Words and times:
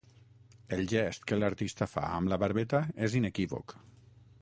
El 0.77 0.81
gest 0.93 1.27
que 1.31 1.39
l'artista 1.43 1.89
fa 1.93 2.07
amb 2.17 2.35
la 2.35 2.41
barbeta 2.45 2.83
és 3.09 3.19
inequívoc. 3.23 3.81